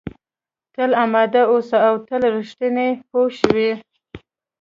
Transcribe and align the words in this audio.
تل 0.73 0.91
اماده 1.03 1.41
اوسه 1.51 1.77
او 1.87 1.95
تل 2.07 2.21
رښتینی 2.37 2.89
پوه 3.09 3.27
شوې!. 3.39 3.71